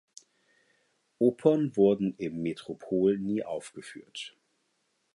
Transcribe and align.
Opern 1.19 1.75
wurden 1.77 2.15
im 2.17 2.41
Metropol 2.41 3.19
nie 3.19 3.43
aufgeführt. 3.43 4.35